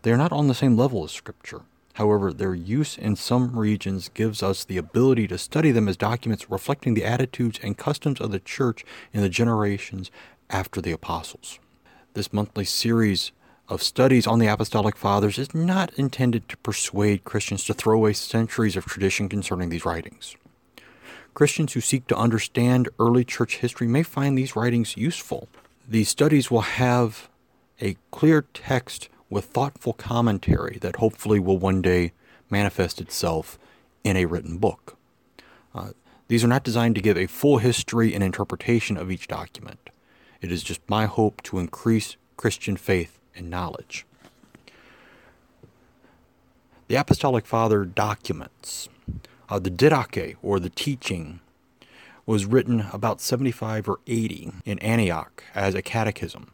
They 0.02 0.12
are 0.12 0.18
not 0.18 0.32
on 0.32 0.46
the 0.46 0.54
same 0.54 0.76
level 0.76 1.04
as 1.04 1.12
scripture. 1.12 1.62
However, 1.94 2.32
their 2.32 2.54
use 2.54 2.98
in 2.98 3.14
some 3.14 3.56
regions 3.56 4.08
gives 4.08 4.42
us 4.42 4.64
the 4.64 4.78
ability 4.78 5.28
to 5.28 5.38
study 5.38 5.70
them 5.70 5.88
as 5.88 5.96
documents 5.96 6.50
reflecting 6.50 6.94
the 6.94 7.04
attitudes 7.04 7.60
and 7.62 7.78
customs 7.78 8.20
of 8.20 8.32
the 8.32 8.40
church 8.40 8.84
in 9.12 9.22
the 9.22 9.28
generations 9.28 10.10
after 10.50 10.80
the 10.80 10.92
apostles. 10.92 11.60
This 12.14 12.32
monthly 12.32 12.64
series 12.64 13.30
of 13.68 13.82
studies 13.82 14.26
on 14.26 14.40
the 14.40 14.48
Apostolic 14.48 14.96
Fathers 14.96 15.38
is 15.38 15.54
not 15.54 15.94
intended 15.94 16.48
to 16.48 16.56
persuade 16.58 17.24
Christians 17.24 17.64
to 17.64 17.74
throw 17.74 17.94
away 17.94 18.12
centuries 18.12 18.76
of 18.76 18.84
tradition 18.84 19.28
concerning 19.28 19.68
these 19.68 19.84
writings. 19.84 20.36
Christians 21.32 21.72
who 21.72 21.80
seek 21.80 22.08
to 22.08 22.16
understand 22.16 22.88
early 22.98 23.24
church 23.24 23.58
history 23.58 23.86
may 23.86 24.02
find 24.02 24.36
these 24.36 24.56
writings 24.56 24.96
useful. 24.96 25.48
These 25.88 26.08
studies 26.08 26.50
will 26.50 26.62
have 26.62 27.28
a 27.80 27.96
clear 28.10 28.42
text 28.52 29.08
with 29.30 29.46
thoughtful 29.46 29.92
commentary 29.92 30.78
that 30.80 30.96
hopefully 30.96 31.38
will 31.38 31.58
one 31.58 31.82
day 31.82 32.12
manifest 32.50 33.00
itself 33.00 33.58
in 34.02 34.16
a 34.16 34.26
written 34.26 34.58
book. 34.58 34.96
Uh, 35.74 35.90
these 36.28 36.44
are 36.44 36.48
not 36.48 36.64
designed 36.64 36.94
to 36.94 37.00
give 37.00 37.18
a 37.18 37.26
full 37.26 37.58
history 37.58 38.14
and 38.14 38.22
interpretation 38.22 38.96
of 38.96 39.10
each 39.10 39.28
document. 39.28 39.90
It 40.40 40.52
is 40.52 40.62
just 40.62 40.80
my 40.88 41.06
hope 41.06 41.42
to 41.44 41.58
increase 41.58 42.16
Christian 42.36 42.76
faith 42.76 43.18
and 43.34 43.50
knowledge. 43.50 44.06
The 46.88 46.96
Apostolic 46.96 47.46
Father 47.46 47.84
documents, 47.84 48.88
uh, 49.48 49.58
the 49.58 49.70
Didache, 49.70 50.36
or 50.42 50.60
the 50.60 50.70
teaching, 50.70 51.40
was 52.26 52.46
written 52.46 52.86
about 52.92 53.20
75 53.20 53.88
or 53.88 54.00
80 54.06 54.52
in 54.64 54.78
Antioch 54.80 55.44
as 55.54 55.74
a 55.74 55.82
catechism. 55.82 56.50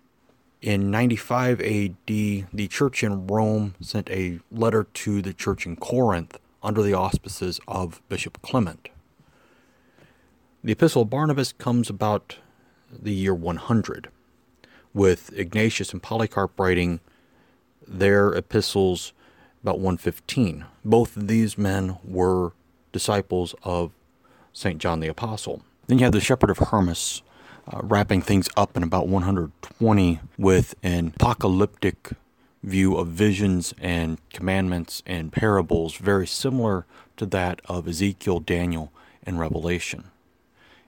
In 0.63 0.91
95 0.91 1.61
AD, 1.63 1.97
the 2.07 2.69
church 2.69 3.03
in 3.03 3.27
Rome 3.27 3.75
sent 3.81 4.11
a 4.11 4.41
letter 4.53 4.85
to 4.85 5.23
the 5.23 5.33
church 5.33 5.65
in 5.65 5.77
Corinth 5.77 6.39
under 6.63 6.83
the 6.83 6.93
auspices 6.93 7.61
of 7.67 8.03
Bishop 8.11 8.43
Clement. 8.43 8.91
The 10.63 10.73
Epistle 10.73 11.03
of 11.03 11.11
Barnabas 11.11 11.55
comes 11.55 11.89
about 11.89 12.37
the 12.93 13.15
year 13.15 13.35
100 13.35 14.09
with 14.93 15.33
Ignatius 15.33 15.95
and 15.95 16.03
Polycarp 16.03 16.61
writing 16.61 17.01
their 17.89 18.35
epistles 18.35 19.15
about 19.63 19.77
115. 19.79 20.67
Both 20.85 21.17
of 21.17 21.27
these 21.27 21.57
men 21.57 21.97
were 22.05 22.53
disciples 22.93 23.55
of 23.63 23.93
St. 24.53 24.79
John 24.79 25.01
the 25.01 25.09
Apostle. 25.09 25.63
Then 25.87 25.99
you 25.99 26.05
have 26.05 26.13
the 26.13 26.21
Shepherd 26.21 26.51
of 26.51 26.59
Hermas 26.59 27.23
uh, 27.73 27.81
wrapping 27.83 28.23
things 28.23 28.49
up 28.57 28.77
in 28.77 28.83
about 28.83 29.07
120 29.09 30.21
with 30.37 30.75
an 30.83 31.13
apocalyptic 31.17 32.11
view 32.63 32.97
of 32.97 33.09
visions 33.09 33.73
and 33.81 34.19
commandments 34.31 35.03
and 35.07 35.33
parables, 35.33 35.97
very 35.97 36.27
similar 36.27 36.85
to 37.17 37.27
that 37.27 37.61
of 37.67 37.89
Ezekiel, 37.89 38.41
Daniel, 38.41 38.93
and 39.25 39.39
Revelation. 39.39 40.05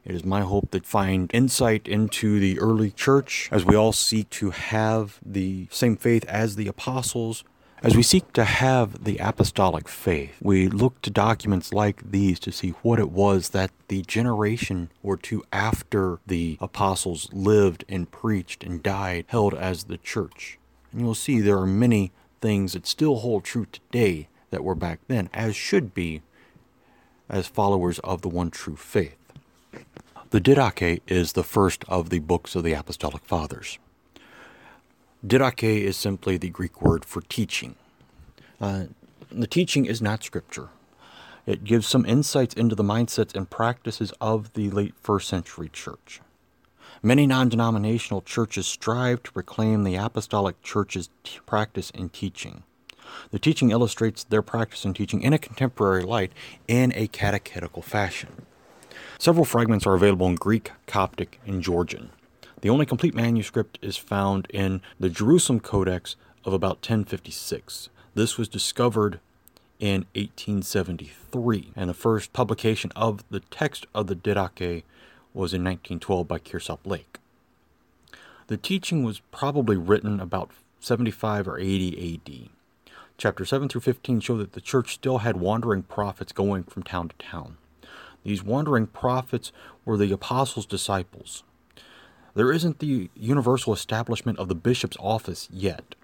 It 0.05 0.15
is 0.15 0.25
my 0.25 0.41
hope 0.41 0.73
that 0.73 0.85
find 0.85 1.31
insight 1.33 1.87
into 1.87 2.41
the 2.41 2.59
early 2.59 2.91
church 2.91 3.49
as 3.53 3.65
we 3.65 3.77
all 3.77 3.93
seek 3.93 4.29
to 4.31 4.51
have 4.51 5.21
the 5.25 5.69
same 5.71 5.97
faith 5.97 6.25
as 6.25 6.57
the 6.57 6.67
apostles. 6.67 7.45
As 7.85 7.97
we 7.97 8.05
seek 8.05 8.33
to 8.35 8.45
have 8.45 9.03
the 9.03 9.19
apostolic 9.19 9.89
faith, 9.89 10.37
we 10.41 10.69
look 10.69 11.03
to 11.03 11.11
documents 11.11 11.73
like 11.73 12.13
these 12.13 12.39
to 12.41 12.53
see 12.53 12.71
what 12.83 13.01
it 13.01 13.11
was 13.11 13.49
that 13.49 13.73
the 13.89 14.03
generation 14.03 14.89
or 15.03 15.17
two 15.17 15.43
after 15.53 16.21
the 16.25 16.59
apostles 16.61 17.29
lived 17.33 17.85
and 17.89 18.09
preached 18.09 18.63
and 18.63 18.85
died 18.85 19.25
held 19.27 19.53
as 19.53 19.85
the 19.85 19.99
church. 19.99 20.61
And 20.93 21.01
you'll 21.01 21.17
see 21.17 21.41
there 21.41 21.59
are 21.59 21.67
many 21.67 22.13
things 22.41 22.75
that 22.75 22.87
still 22.87 23.17
hold 23.17 23.43
true 23.43 23.67
today 23.73 24.29
that 24.51 24.63
were 24.63 24.77
back 24.77 25.01
then, 25.09 25.29
as 25.35 25.57
should 25.57 25.93
be 25.93 26.23
as 27.29 27.49
followers 27.49 27.99
of 28.01 28.23
the 28.23 28.29
one 28.29 28.53
true 28.53 28.77
faith. 28.77 29.19
The 30.31 30.41
Didache 30.41 31.01
is 31.09 31.33
the 31.33 31.43
first 31.43 31.85
of 31.89 32.11
the 32.11 32.21
books 32.21 32.55
of 32.55 32.63
the 32.63 32.75
Apostolic 32.75 33.25
Fathers. 33.25 33.81
Didache 35.25 35.63
is 35.63 35.97
simply 35.97 36.37
the 36.37 36.49
Greek 36.51 36.83
word 36.83 37.05
for 37.05 37.21
teaching. 37.23 37.77
Uh, 38.61 38.85
the 39.31 39.47
teaching 39.47 39.87
is 39.87 40.03
not 40.03 40.25
scripture. 40.25 40.69
It 41.47 41.63
gives 41.63 41.87
some 41.87 42.05
insights 42.05 42.55
into 42.55 42.75
the 42.75 42.83
mindsets 42.83 43.35
and 43.35 43.49
practices 43.49 44.13
of 44.21 44.53
the 44.55 44.71
late 44.71 44.95
first 45.01 45.29
century 45.29 45.69
church. 45.69 46.21
Many 47.05 47.27
non 47.27 47.49
denominational 47.49 48.23
churches 48.23 48.67
strive 48.67 49.23
to 49.23 49.33
proclaim 49.33 49.85
the 49.85 49.95
apostolic 49.95 50.61
church's 50.63 51.09
t- 51.23 51.39
practice 51.47 51.93
and 51.95 52.13
teaching. 52.13 52.65
The 53.31 53.39
teaching 53.39 53.71
illustrates 53.71 54.25
their 54.25 54.43
practice 54.43 54.85
and 54.85 54.95
teaching 54.95 55.23
in 55.23 55.33
a 55.33 55.39
contemporary 55.39 56.03
light 56.03 56.33
in 56.67 56.93
a 56.97 57.07
catechetical 57.07 57.83
fashion. 57.83 58.47
Several 59.19 59.45
fragments 59.45 59.87
are 59.87 59.95
available 59.95 60.27
in 60.27 60.35
Greek, 60.35 60.73
Coptic, 60.87 61.41
and 61.47 61.63
Georgian. 61.63 62.11
The 62.63 62.71
only 62.71 62.87
complete 62.87 63.13
manuscript 63.13 63.81
is 63.83 63.97
found 63.97 64.47
in 64.51 64.83
the 64.99 65.09
Jerusalem 65.09 65.59
Codex 65.59 66.15
of 66.45 66.53
about 66.53 66.77
1056. 66.77 67.89
This 68.15 68.39
was 68.39 68.49
discovered 68.49 69.19
in 69.81 70.07
1873, 70.15 71.73
and 71.75 71.91
the 71.91 71.95
first 71.95 72.33
publication 72.33 72.93
of 72.95 73.25
the 73.31 73.41
text 73.41 73.87
of 73.93 74.07
the 74.07 74.15
Didache 74.15 74.85
was 75.35 75.53
in 75.53 75.65
1912 75.65 76.29
by 76.29 76.39
Kirsopp 76.39 76.87
Lake. 76.87 77.19
The 78.47 78.57
teaching 78.57 79.03
was 79.03 79.23
probably 79.33 79.77
written 79.77 80.21
about 80.21 80.53
75 80.79 81.49
or 81.49 81.59
80 81.59 82.15
AD. 82.15 82.49
Chapter 83.19 83.45
7 83.45 83.69
through 83.71 83.81
15 83.81 84.21
show 84.21 84.37
that 84.37 84.53
the 84.53 84.61
church 84.61 84.95
still 84.95 85.19
had 85.19 85.37
wandering 85.37 85.83
prophets 85.83 86.33
going 86.33 86.63
from 86.63 86.85
town 86.85 87.09
to 87.09 87.27
town. 87.27 87.57
These 88.23 88.45
wandering 88.45 88.87
prophets 88.87 89.51
were 89.85 89.97
the 89.97 90.13
apostles' 90.13 90.65
disciples. 90.65 91.43
There 92.35 92.53
isn't 92.53 92.79
the 92.79 93.11
universal 93.15 93.73
establishment 93.73 94.39
of 94.39 94.49
the 94.49 94.55
bishop's 94.55 94.97
office 94.99 95.49
yet. 95.53 95.95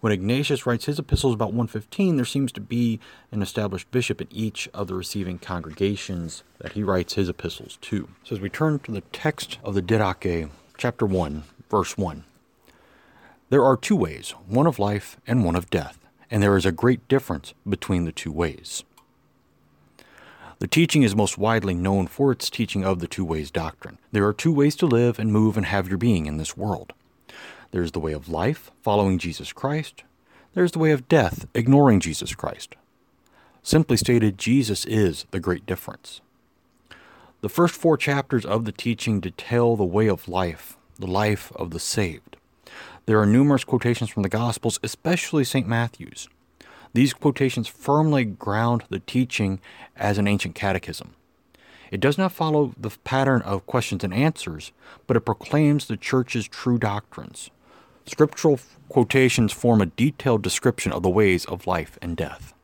When 0.00 0.12
Ignatius 0.12 0.66
writes 0.66 0.84
his 0.84 0.98
epistles 0.98 1.34
about 1.34 1.48
115, 1.48 2.16
there 2.16 2.24
seems 2.24 2.52
to 2.52 2.60
be 2.60 3.00
an 3.32 3.42
established 3.42 3.90
bishop 3.90 4.20
in 4.20 4.28
each 4.30 4.68
of 4.74 4.86
the 4.86 4.94
receiving 4.94 5.38
congregations 5.38 6.44
that 6.58 6.72
he 6.72 6.82
writes 6.82 7.14
his 7.14 7.28
epistles 7.28 7.78
to. 7.82 8.08
So 8.22 8.36
as 8.36 8.40
we 8.40 8.50
turn 8.50 8.78
to 8.80 8.92
the 8.92 9.00
text 9.12 9.58
of 9.64 9.74
the 9.74 9.82
Didache, 9.82 10.50
chapter 10.76 11.06
1, 11.06 11.44
verse 11.70 11.96
1. 11.96 12.24
There 13.50 13.64
are 13.64 13.76
two 13.76 13.96
ways, 13.96 14.32
one 14.46 14.66
of 14.66 14.78
life 14.78 15.16
and 15.26 15.44
one 15.44 15.56
of 15.56 15.70
death, 15.70 15.98
and 16.30 16.42
there 16.42 16.56
is 16.56 16.66
a 16.66 16.72
great 16.72 17.08
difference 17.08 17.54
between 17.68 18.04
the 18.04 18.12
two 18.12 18.32
ways. 18.32 18.84
The 20.64 20.68
teaching 20.68 21.02
is 21.02 21.14
most 21.14 21.36
widely 21.36 21.74
known 21.74 22.06
for 22.06 22.32
its 22.32 22.48
teaching 22.48 22.86
of 22.86 23.00
the 23.00 23.06
two 23.06 23.22
ways 23.22 23.50
doctrine. 23.50 23.98
There 24.12 24.26
are 24.26 24.32
two 24.32 24.50
ways 24.50 24.74
to 24.76 24.86
live 24.86 25.18
and 25.18 25.30
move 25.30 25.58
and 25.58 25.66
have 25.66 25.88
your 25.90 25.98
being 25.98 26.24
in 26.24 26.38
this 26.38 26.56
world. 26.56 26.94
There's 27.70 27.92
the 27.92 28.00
way 28.00 28.14
of 28.14 28.30
life, 28.30 28.70
following 28.80 29.18
Jesus 29.18 29.52
Christ. 29.52 30.04
There's 30.54 30.72
the 30.72 30.78
way 30.78 30.92
of 30.92 31.06
death, 31.06 31.46
ignoring 31.54 32.00
Jesus 32.00 32.34
Christ. 32.34 32.76
Simply 33.62 33.98
stated, 33.98 34.38
Jesus 34.38 34.86
is 34.86 35.26
the 35.32 35.38
great 35.38 35.66
difference. 35.66 36.22
The 37.42 37.50
first 37.50 37.74
four 37.74 37.98
chapters 37.98 38.46
of 38.46 38.64
the 38.64 38.72
teaching 38.72 39.20
detail 39.20 39.76
the 39.76 39.84
way 39.84 40.06
of 40.06 40.28
life, 40.28 40.78
the 40.98 41.06
life 41.06 41.52
of 41.56 41.72
the 41.72 41.78
saved. 41.78 42.38
There 43.04 43.20
are 43.20 43.26
numerous 43.26 43.64
quotations 43.64 44.08
from 44.08 44.22
the 44.22 44.30
Gospels, 44.30 44.80
especially 44.82 45.44
St. 45.44 45.68
Matthew's. 45.68 46.26
These 46.94 47.12
quotations 47.12 47.68
firmly 47.68 48.24
ground 48.24 48.84
the 48.88 49.00
teaching 49.00 49.60
as 49.96 50.16
an 50.16 50.26
ancient 50.26 50.54
catechism. 50.54 51.14
It 51.90 52.00
does 52.00 52.16
not 52.16 52.32
follow 52.32 52.72
the 52.78 52.96
pattern 53.04 53.42
of 53.42 53.66
questions 53.66 54.02
and 54.02 54.14
answers, 54.14 54.72
but 55.06 55.16
it 55.16 55.26
proclaims 55.26 55.86
the 55.86 55.96
Church's 55.96 56.48
true 56.48 56.78
doctrines. 56.78 57.50
Scriptural 58.06 58.60
quotations 58.88 59.52
form 59.52 59.80
a 59.80 59.86
detailed 59.86 60.42
description 60.42 60.92
of 60.92 61.02
the 61.02 61.10
ways 61.10 61.44
of 61.44 61.66
life 61.66 61.98
and 62.00 62.16
death. 62.16 62.54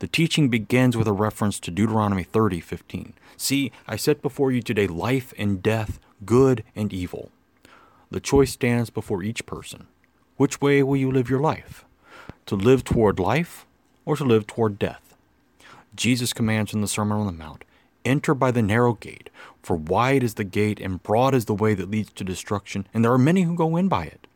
The 0.00 0.08
teaching 0.08 0.48
begins 0.48 0.96
with 0.96 1.06
a 1.06 1.12
reference 1.12 1.58
to 1.60 1.70
Deuteronomy 1.70 2.24
30:15. 2.24 3.14
See, 3.36 3.72
I 3.86 3.96
set 3.96 4.22
before 4.22 4.52
you 4.52 4.60
today 4.60 4.86
life 4.86 5.32
and 5.38 5.62
death, 5.62 5.98
good 6.24 6.64
and 6.74 6.92
evil. 6.92 7.30
The 8.10 8.20
choice 8.20 8.52
stands 8.52 8.90
before 8.90 9.22
each 9.22 9.46
person. 9.46 9.86
Which 10.36 10.60
way 10.60 10.82
will 10.82 10.96
you 10.96 11.10
live 11.10 11.30
your 11.30 11.40
life? 11.40 11.85
To 12.46 12.54
live 12.54 12.84
toward 12.84 13.18
life 13.18 13.66
or 14.04 14.16
to 14.16 14.22
live 14.22 14.46
toward 14.46 14.78
death? 14.78 15.16
Jesus 15.96 16.32
commands 16.32 16.72
in 16.72 16.80
the 16.80 16.86
Sermon 16.86 17.18
on 17.18 17.26
the 17.26 17.32
Mount 17.32 17.64
Enter 18.04 18.34
by 18.34 18.52
the 18.52 18.62
narrow 18.62 18.92
gate, 18.92 19.30
for 19.64 19.74
wide 19.74 20.22
is 20.22 20.34
the 20.34 20.44
gate 20.44 20.78
and 20.78 21.02
broad 21.02 21.34
is 21.34 21.46
the 21.46 21.54
way 21.54 21.74
that 21.74 21.90
leads 21.90 22.12
to 22.12 22.22
destruction, 22.22 22.86
and 22.94 23.04
there 23.04 23.12
are 23.12 23.18
many 23.18 23.42
who 23.42 23.56
go 23.56 23.76
in 23.76 23.88
by 23.88 24.04
it. 24.04 24.28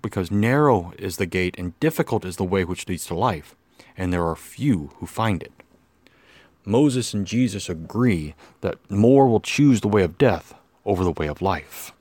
Because 0.00 0.30
narrow 0.30 0.94
is 0.98 1.18
the 1.18 1.26
gate 1.26 1.54
and 1.58 1.78
difficult 1.78 2.24
is 2.24 2.36
the 2.36 2.44
way 2.44 2.64
which 2.64 2.88
leads 2.88 3.04
to 3.06 3.14
life, 3.14 3.54
and 3.98 4.14
there 4.14 4.26
are 4.26 4.34
few 4.34 4.92
who 4.96 5.04
find 5.04 5.42
it. 5.42 5.52
Moses 6.64 7.12
and 7.12 7.26
Jesus 7.26 7.68
agree 7.68 8.34
that 8.62 8.78
more 8.90 9.28
will 9.28 9.40
choose 9.40 9.82
the 9.82 9.88
way 9.88 10.02
of 10.02 10.16
death 10.16 10.54
over 10.86 11.04
the 11.04 11.12
way 11.12 11.26
of 11.26 11.42
life. 11.42 11.92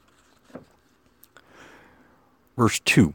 Verse 2.56 2.80
2 2.80 3.14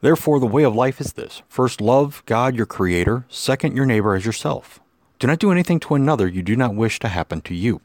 Therefore, 0.00 0.40
the 0.40 0.46
way 0.46 0.62
of 0.62 0.74
life 0.74 1.00
is 1.00 1.12
this 1.12 1.42
first, 1.48 1.80
love 1.80 2.22
God 2.26 2.56
your 2.56 2.66
Creator, 2.66 3.26
second, 3.28 3.76
your 3.76 3.86
neighbor 3.86 4.14
as 4.14 4.24
yourself. 4.24 4.80
Do 5.18 5.26
not 5.26 5.38
do 5.38 5.52
anything 5.52 5.80
to 5.80 5.94
another 5.94 6.26
you 6.26 6.42
do 6.42 6.56
not 6.56 6.74
wish 6.74 6.98
to 7.00 7.08
happen 7.08 7.42
to 7.42 7.54
you. 7.54 7.82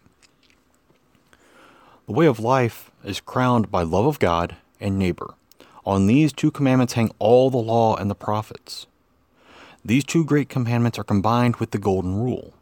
The 2.05 2.13
way 2.13 2.27
of 2.27 2.39
life 2.39 2.91
is 3.03 3.19
crowned 3.19 3.69
by 3.69 3.81
love 3.81 4.05
of 4.05 4.19
God 4.19 4.55
and 4.79 4.97
neighbor. 4.97 5.33
On 5.85 6.07
these 6.07 6.31
two 6.31 6.51
commandments 6.51 6.93
hang 6.93 7.11
all 7.19 7.49
the 7.49 7.57
law 7.57 7.95
and 7.95 8.09
the 8.09 8.15
prophets. 8.15 8.87
These 9.83 10.05
two 10.05 10.23
great 10.23 10.47
commandments 10.47 10.97
are 10.97 11.03
combined 11.03 11.57
with 11.57 11.71
the 11.71 11.77
Golden 11.77 12.15
Rule. 12.15 12.53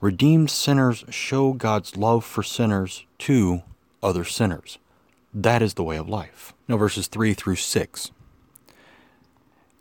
Redeemed 0.00 0.50
sinners 0.50 1.04
show 1.10 1.52
God's 1.52 1.96
love 1.96 2.24
for 2.24 2.42
sinners 2.42 3.04
to 3.18 3.62
other 4.02 4.24
sinners. 4.24 4.78
That 5.32 5.62
is 5.62 5.74
the 5.74 5.82
way 5.82 5.96
of 5.96 6.08
life. 6.08 6.54
Now, 6.68 6.76
verses 6.76 7.08
3 7.08 7.34
through 7.34 7.56
6. 7.56 8.10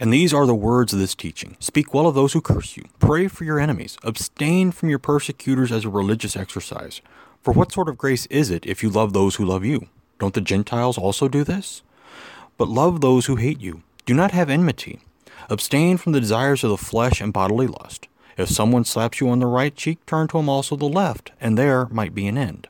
And 0.04 0.12
these 0.12 0.34
are 0.34 0.46
the 0.46 0.54
words 0.54 0.92
of 0.92 1.00
this 1.00 1.16
teaching 1.16 1.56
Speak 1.62 1.94
well 1.94 2.08
of 2.08 2.14
those 2.14 2.34
who 2.34 2.42
curse 2.42 2.76
you, 2.76 2.84
pray 3.00 3.30
for 3.30 3.46
your 3.46 3.58
enemies, 3.58 3.98
abstain 4.04 4.74
from 4.74 4.90
your 4.90 5.00
persecutors 5.00 5.72
as 5.72 5.86
a 5.86 5.90
religious 5.90 6.36
exercise. 6.36 7.00
For 7.42 7.54
what 7.54 7.72
sort 7.72 7.88
of 7.88 7.98
grace 7.98 8.26
is 8.26 8.50
it 8.50 8.66
if 8.66 8.84
you 8.84 8.90
love 8.90 9.14
those 9.14 9.36
who 9.36 9.46
love 9.46 9.64
you? 9.64 9.88
Don't 10.20 10.34
the 10.34 10.42
Gentiles 10.42 10.98
also 10.98 11.30
do 11.30 11.46
this? 11.46 11.84
But 12.58 12.68
love 12.68 13.00
those 13.00 13.28
who 13.28 13.38
hate 13.38 13.62
you. 13.62 13.82
Do 14.06 14.14
not 14.14 14.32
have 14.32 14.50
enmity. 14.50 15.00
Abstain 15.50 15.96
from 15.96 16.12
the 16.12 16.20
desires 16.20 16.66
of 16.66 16.72
the 16.72 16.78
flesh 16.78 17.22
and 17.22 17.32
bodily 17.32 17.68
lust. 17.68 18.10
If 18.38 18.50
someone 18.50 18.84
slaps 18.84 19.22
you 19.22 19.30
on 19.30 19.40
the 19.40 19.46
right 19.46 19.74
cheek, 19.74 20.06
turn 20.06 20.28
to 20.28 20.38
him 20.38 20.50
also 20.50 20.76
the 20.76 20.84
left, 20.84 21.32
and 21.40 21.58
there 21.58 21.86
might 21.86 22.14
be 22.14 22.28
an 22.28 22.38
end. 22.38 22.68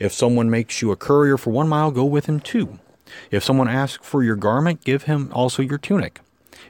If 0.00 0.12
someone 0.12 0.50
makes 0.50 0.82
you 0.82 0.90
a 0.90 0.96
courier 0.96 1.38
for 1.38 1.50
one 1.50 1.68
mile, 1.68 1.92
go 1.92 2.04
with 2.04 2.26
him 2.26 2.40
two. 2.40 2.80
If 3.30 3.44
someone 3.44 3.68
asks 3.68 4.04
for 4.04 4.24
your 4.24 4.34
garment, 4.34 4.82
give 4.82 5.04
him 5.04 5.30
also 5.32 5.62
your 5.62 5.78
tunic. 5.78 6.18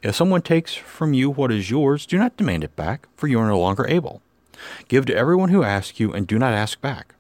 If 0.03 0.17
someone 0.17 0.43
takes 0.43 0.75
from 0.75 1.15
you 1.15 1.31
what 1.31 1.53
is 1.53 1.71
yours, 1.71 2.07
do 2.07 2.19
not 2.19 2.37
demand 2.37 2.65
it 2.65 2.75
back, 2.75 3.07
for 3.15 3.29
you 3.29 3.39
are 3.39 3.47
no 3.47 3.61
longer 3.61 3.87
able. 3.87 4.21
Give 4.89 5.07
to 5.07 5.15
everyone 5.15 5.51
who 5.51 5.63
asks 5.63 6.01
you, 6.01 6.13
and 6.13 6.27
do 6.27 6.41
not 6.41 6.53
ask 6.53 6.81
back. 6.81 7.15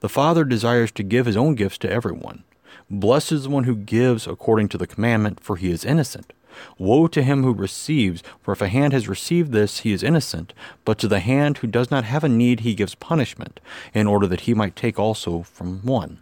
The 0.00 0.08
Father 0.08 0.44
desires 0.44 0.90
to 0.92 1.04
give 1.04 1.26
his 1.26 1.36
own 1.36 1.54
gifts 1.54 1.78
to 1.78 1.90
everyone. 1.90 2.42
Blessed 2.90 3.32
is 3.32 3.44
the 3.44 3.50
one 3.50 3.64
who 3.64 3.76
gives 3.76 4.26
according 4.26 4.68
to 4.70 4.78
the 4.78 4.86
commandment, 4.86 5.38
for 5.40 5.56
he 5.56 5.70
is 5.70 5.84
innocent. 5.84 6.32
Woe 6.76 7.06
to 7.06 7.22
him 7.22 7.44
who 7.44 7.54
receives, 7.54 8.22
for 8.42 8.52
if 8.52 8.60
a 8.60 8.68
hand 8.68 8.92
has 8.92 9.08
received 9.08 9.52
this, 9.52 9.80
he 9.80 9.92
is 9.92 10.02
innocent. 10.02 10.52
But 10.84 10.98
to 10.98 11.08
the 11.08 11.20
hand 11.20 11.58
who 11.58 11.68
does 11.68 11.90
not 11.90 12.04
have 12.04 12.24
a 12.24 12.28
need, 12.28 12.60
he 12.60 12.74
gives 12.74 12.96
punishment, 12.96 13.60
in 13.92 14.08
order 14.08 14.26
that 14.26 14.42
he 14.42 14.54
might 14.54 14.74
take 14.74 14.98
also 14.98 15.42
from 15.42 15.80
one. 15.84 16.18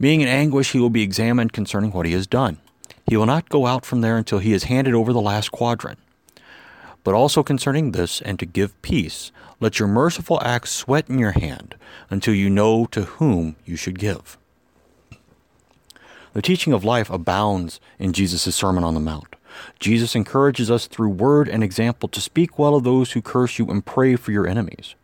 Being 0.00 0.20
in 0.20 0.28
anguish, 0.28 0.70
he 0.70 0.78
will 0.78 0.90
be 0.90 1.02
examined 1.02 1.52
concerning 1.52 1.90
what 1.90 2.06
he 2.06 2.12
has 2.12 2.28
done. 2.28 2.58
He 3.06 3.16
will 3.16 3.26
not 3.26 3.48
go 3.48 3.66
out 3.66 3.84
from 3.84 4.00
there 4.00 4.16
until 4.16 4.38
he 4.38 4.52
has 4.52 4.64
handed 4.64 4.94
over 4.94 5.12
the 5.12 5.20
last 5.20 5.50
quadrant. 5.50 5.98
But 7.04 7.14
also 7.14 7.42
concerning 7.42 7.92
this, 7.92 8.20
and 8.20 8.38
to 8.38 8.46
give 8.46 8.80
peace, 8.82 9.32
let 9.60 9.78
your 9.78 9.88
merciful 9.88 10.40
acts 10.42 10.70
sweat 10.70 11.08
in 11.08 11.18
your 11.18 11.32
hand 11.32 11.74
until 12.10 12.34
you 12.34 12.50
know 12.50 12.86
to 12.86 13.02
whom 13.02 13.56
you 13.64 13.76
should 13.76 13.98
give. 13.98 14.36
The 16.34 16.42
teaching 16.42 16.72
of 16.72 16.84
life 16.84 17.10
abounds 17.10 17.80
in 17.98 18.12
Jesus' 18.12 18.54
Sermon 18.54 18.84
on 18.84 18.94
the 18.94 19.00
Mount. 19.00 19.34
Jesus 19.80 20.14
encourages 20.14 20.70
us 20.70 20.86
through 20.86 21.08
word 21.08 21.48
and 21.48 21.64
example 21.64 22.08
to 22.10 22.20
speak 22.20 22.58
well 22.58 22.74
of 22.74 22.84
those 22.84 23.12
who 23.12 23.22
curse 23.22 23.58
you 23.58 23.66
and 23.68 23.84
pray 23.84 24.14
for 24.14 24.30
your 24.30 24.46
enemies. 24.46 24.94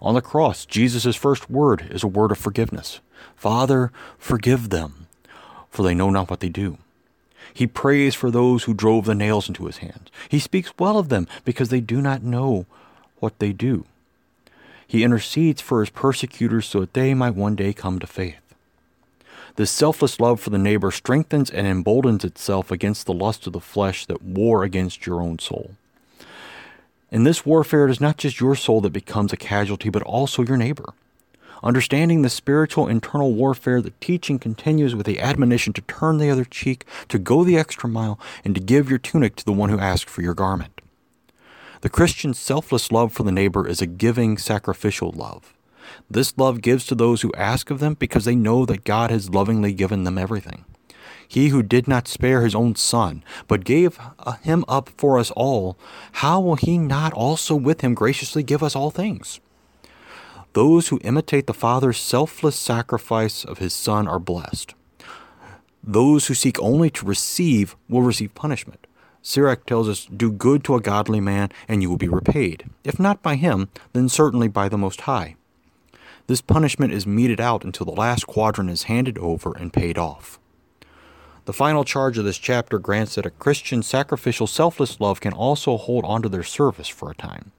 On 0.00 0.14
the 0.14 0.22
cross, 0.22 0.66
Jesus' 0.66 1.14
first 1.14 1.48
word 1.50 1.86
is 1.90 2.02
a 2.02 2.08
word 2.08 2.32
of 2.32 2.38
forgiveness. 2.38 3.00
Father, 3.36 3.92
forgive 4.18 4.70
them, 4.70 5.06
for 5.70 5.82
they 5.82 5.94
know 5.94 6.10
not 6.10 6.30
what 6.30 6.40
they 6.40 6.48
do. 6.48 6.78
He 7.54 7.66
prays 7.66 8.14
for 8.14 8.30
those 8.30 8.64
who 8.64 8.74
drove 8.74 9.04
the 9.04 9.14
nails 9.14 9.48
into 9.48 9.66
his 9.66 9.78
hands. 9.78 10.10
He 10.28 10.38
speaks 10.38 10.72
well 10.78 10.98
of 10.98 11.08
them 11.08 11.26
because 11.44 11.68
they 11.68 11.80
do 11.80 12.00
not 12.00 12.22
know 12.22 12.66
what 13.18 13.38
they 13.38 13.52
do. 13.52 13.84
He 14.86 15.04
intercedes 15.04 15.60
for 15.62 15.80
his 15.80 15.90
persecutors 15.90 16.66
so 16.66 16.80
that 16.80 16.94
they 16.94 17.14
might 17.14 17.34
one 17.34 17.56
day 17.56 17.72
come 17.72 17.98
to 17.98 18.06
faith. 18.06 18.36
This 19.56 19.70
selfless 19.70 20.18
love 20.18 20.40
for 20.40 20.50
the 20.50 20.58
neighbor 20.58 20.90
strengthens 20.90 21.50
and 21.50 21.66
emboldens 21.66 22.24
itself 22.24 22.70
against 22.70 23.06
the 23.06 23.12
lust 23.12 23.46
of 23.46 23.52
the 23.52 23.60
flesh 23.60 24.06
that 24.06 24.22
war 24.22 24.64
against 24.64 25.06
your 25.06 25.20
own 25.20 25.38
soul. 25.38 25.72
In 27.10 27.24
this 27.24 27.44
warfare, 27.44 27.86
it 27.86 27.90
is 27.90 28.00
not 28.00 28.16
just 28.16 28.40
your 28.40 28.56
soul 28.56 28.80
that 28.80 28.92
becomes 28.92 29.32
a 29.32 29.36
casualty, 29.36 29.90
but 29.90 30.02
also 30.02 30.42
your 30.42 30.56
neighbor. 30.56 30.94
Understanding 31.62 32.22
the 32.22 32.28
spiritual 32.28 32.88
internal 32.88 33.32
warfare, 33.32 33.80
the 33.80 33.92
teaching 34.00 34.38
continues 34.38 34.94
with 34.94 35.06
the 35.06 35.20
admonition 35.20 35.72
to 35.74 35.82
turn 35.82 36.18
the 36.18 36.30
other 36.30 36.44
cheek, 36.44 36.84
to 37.08 37.18
go 37.18 37.44
the 37.44 37.56
extra 37.56 37.88
mile, 37.88 38.18
and 38.44 38.54
to 38.54 38.60
give 38.60 38.90
your 38.90 38.98
tunic 38.98 39.36
to 39.36 39.44
the 39.44 39.52
one 39.52 39.70
who 39.70 39.78
asks 39.78 40.10
for 40.10 40.22
your 40.22 40.34
garment. 40.34 40.80
The 41.82 41.88
Christian's 41.88 42.38
selfless 42.38 42.90
love 42.90 43.12
for 43.12 43.22
the 43.22 43.32
neighbor 43.32 43.66
is 43.66 43.80
a 43.80 43.86
giving, 43.86 44.38
sacrificial 44.38 45.12
love. 45.12 45.54
This 46.10 46.36
love 46.36 46.62
gives 46.62 46.86
to 46.86 46.94
those 46.94 47.22
who 47.22 47.32
ask 47.34 47.70
of 47.70 47.80
them 47.80 47.94
because 47.94 48.24
they 48.24 48.36
know 48.36 48.64
that 48.66 48.84
God 48.84 49.10
has 49.10 49.30
lovingly 49.30 49.72
given 49.72 50.04
them 50.04 50.18
everything. 50.18 50.64
He 51.26 51.48
who 51.48 51.62
did 51.62 51.88
not 51.88 52.08
spare 52.08 52.42
his 52.42 52.54
own 52.54 52.74
son, 52.76 53.24
but 53.48 53.64
gave 53.64 53.98
uh, 54.18 54.32
him 54.42 54.64
up 54.68 54.90
for 54.90 55.18
us 55.18 55.30
all, 55.30 55.78
how 56.12 56.40
will 56.40 56.56
he 56.56 56.76
not 56.76 57.12
also 57.14 57.54
with 57.54 57.80
him 57.80 57.94
graciously 57.94 58.42
give 58.42 58.62
us 58.62 58.76
all 58.76 58.90
things? 58.90 59.40
Those 60.52 60.88
who 60.88 61.00
imitate 61.02 61.46
the 61.46 61.54
Father's 61.54 61.98
selfless 61.98 62.56
sacrifice 62.56 63.44
of 63.44 63.58
his 63.58 63.72
Son 63.72 64.06
are 64.06 64.18
blessed. 64.18 64.74
Those 65.82 66.26
who 66.26 66.34
seek 66.34 66.60
only 66.60 66.90
to 66.90 67.06
receive 67.06 67.74
will 67.88 68.02
receive 68.02 68.34
punishment. 68.34 68.86
Sirach 69.22 69.64
tells 69.64 69.88
us, 69.88 70.06
Do 70.06 70.30
good 70.30 70.62
to 70.64 70.74
a 70.74 70.80
godly 70.80 71.20
man, 71.20 71.50
and 71.68 71.80
you 71.80 71.88
will 71.88 71.96
be 71.96 72.08
repaid. 72.08 72.68
If 72.84 73.00
not 73.00 73.22
by 73.22 73.36
him, 73.36 73.68
then 73.92 74.08
certainly 74.08 74.48
by 74.48 74.68
the 74.68 74.76
Most 74.76 75.02
High. 75.02 75.36
This 76.26 76.40
punishment 76.40 76.92
is 76.92 77.06
meted 77.06 77.40
out 77.40 77.64
until 77.64 77.86
the 77.86 77.92
last 77.92 78.26
quadrant 78.26 78.70
is 78.70 78.84
handed 78.84 79.18
over 79.18 79.56
and 79.56 79.72
paid 79.72 79.96
off. 79.96 80.38
The 81.46 81.52
final 81.52 81.84
charge 81.84 82.18
of 82.18 82.24
this 82.24 82.38
chapter 82.38 82.78
grants 82.78 83.14
that 83.14 83.26
a 83.26 83.30
Christian 83.30 83.82
sacrificial 83.82 84.46
selfless 84.46 85.00
love 85.00 85.20
can 85.20 85.32
also 85.32 85.76
hold 85.76 86.04
on 86.04 86.22
to 86.22 86.28
their 86.28 86.44
service 86.44 86.88
for 86.88 87.10
a 87.10 87.14
time. 87.14 87.52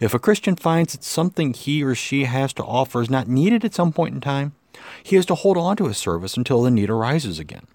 If 0.00 0.14
a 0.14 0.18
Christian 0.18 0.56
finds 0.56 0.92
that 0.92 1.04
something 1.04 1.54
he 1.54 1.82
or 1.82 1.94
she 1.94 2.24
has 2.24 2.52
to 2.54 2.64
offer 2.64 3.00
is 3.02 3.10
not 3.10 3.28
needed 3.28 3.64
at 3.64 3.74
some 3.74 3.92
point 3.92 4.14
in 4.14 4.20
time, 4.20 4.54
he 5.02 5.16
has 5.16 5.26
to 5.26 5.34
hold 5.34 5.56
on 5.56 5.76
to 5.76 5.86
his 5.86 5.98
service 5.98 6.36
until 6.36 6.62
the 6.62 6.70
need 6.70 6.90
arises 6.90 7.38
again. 7.38 7.66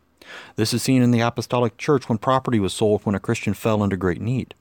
This 0.56 0.74
is 0.74 0.84
seen 0.84 1.02
in 1.02 1.12
the 1.12 1.22
Apostolic 1.22 1.78
Church 1.78 2.10
when 2.10 2.18
property 2.18 2.60
was 2.60 2.74
sold 2.74 3.06
when 3.06 3.16
a 3.16 3.20
Christian 3.20 3.54
fell 3.54 3.84
into 3.84 3.98
great 3.98 4.22
need. 4.22 4.54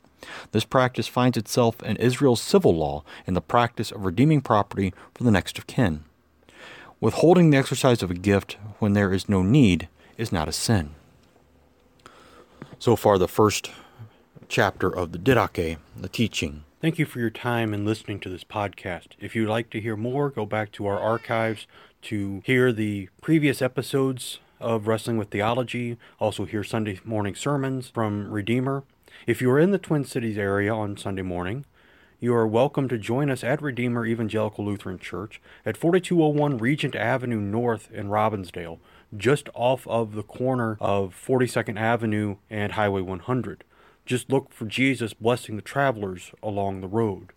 This 0.52 0.64
practice 0.64 1.06
finds 1.06 1.36
itself 1.36 1.82
in 1.82 1.96
Israel's 1.96 2.40
civil 2.40 2.74
law 2.74 3.04
in 3.26 3.34
the 3.34 3.40
practice 3.40 3.90
of 3.90 4.04
redeeming 4.04 4.40
property 4.40 4.92
for 5.14 5.24
the 5.24 5.30
next 5.30 5.58
of 5.58 5.66
kin. 5.66 6.04
Withholding 7.00 7.50
the 7.50 7.58
exercise 7.58 8.02
of 8.02 8.10
a 8.10 8.14
gift 8.14 8.56
when 8.78 8.92
there 8.92 9.12
is 9.12 9.28
no 9.28 9.42
need 9.42 9.88
is 10.16 10.32
not 10.32 10.48
a 10.48 10.52
sin. 10.52 10.94
So 12.78 12.96
far, 12.96 13.18
the 13.18 13.28
first 13.28 13.70
chapter 14.48 14.88
of 14.88 15.12
the 15.12 15.18
Didache, 15.18 15.78
the 15.96 16.08
teaching. 16.08 16.64
Thank 16.80 16.98
you 16.98 17.06
for 17.06 17.18
your 17.18 17.30
time 17.30 17.74
and 17.74 17.84
listening 17.84 18.20
to 18.20 18.28
this 18.28 18.44
podcast. 18.44 19.08
If 19.18 19.34
you'd 19.34 19.48
like 19.48 19.70
to 19.70 19.80
hear 19.80 19.96
more, 19.96 20.30
go 20.30 20.46
back 20.46 20.72
to 20.72 20.86
our 20.86 20.98
archives 20.98 21.66
to 22.02 22.42
hear 22.44 22.72
the 22.72 23.08
previous 23.20 23.60
episodes 23.60 24.38
of 24.60 24.86
Wrestling 24.86 25.18
with 25.18 25.30
Theology. 25.30 25.96
Also, 26.20 26.44
hear 26.44 26.62
Sunday 26.62 27.00
morning 27.04 27.34
sermons 27.34 27.88
from 27.88 28.30
Redeemer. 28.30 28.84
If 29.26 29.42
you 29.42 29.50
are 29.50 29.58
in 29.58 29.70
the 29.70 29.78
Twin 29.78 30.04
Cities 30.04 30.38
area 30.38 30.72
on 30.72 30.96
Sunday 30.96 31.22
morning, 31.22 31.64
you 32.20 32.34
are 32.34 32.46
welcome 32.46 32.88
to 32.88 32.98
join 32.98 33.30
us 33.30 33.44
at 33.44 33.60
Redeemer 33.60 34.06
Evangelical 34.06 34.64
Lutheran 34.64 34.98
Church 34.98 35.40
at 35.64 35.76
4201 35.76 36.58
Regent 36.58 36.94
Avenue 36.94 37.40
North 37.40 37.90
in 37.92 38.08
Robbinsdale, 38.08 38.78
just 39.16 39.48
off 39.54 39.86
of 39.86 40.14
the 40.14 40.22
corner 40.22 40.76
of 40.80 41.14
42nd 41.14 41.78
Avenue 41.78 42.36
and 42.48 42.72
Highway 42.72 43.02
100. 43.02 43.64
Just 44.06 44.30
look 44.30 44.52
for 44.52 44.66
Jesus 44.66 45.12
blessing 45.12 45.56
the 45.56 45.62
travelers 45.62 46.30
along 46.40 46.80
the 46.80 46.86
road. 46.88 47.32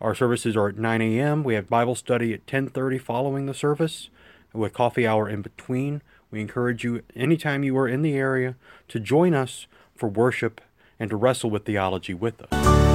Our 0.00 0.14
services 0.14 0.56
are 0.56 0.68
at 0.68 0.76
9 0.76 1.00
a.m. 1.00 1.44
We 1.44 1.54
have 1.54 1.70
Bible 1.70 1.94
study 1.94 2.34
at 2.34 2.46
10:30 2.46 3.00
following 3.00 3.46
the 3.46 3.54
service, 3.54 4.10
with 4.52 4.74
coffee 4.74 5.06
hour 5.06 5.28
in 5.28 5.42
between. 5.42 6.02
We 6.30 6.40
encourage 6.40 6.82
you 6.82 7.02
anytime 7.14 7.62
you 7.62 7.78
are 7.78 7.88
in 7.88 8.02
the 8.02 8.14
area 8.14 8.56
to 8.88 8.98
join 8.98 9.34
us 9.34 9.68
for 9.94 10.08
worship 10.08 10.60
and 10.98 11.10
to 11.10 11.16
wrestle 11.16 11.50
with 11.50 11.64
theology 11.64 12.12
with 12.12 12.42
us. 12.42 12.85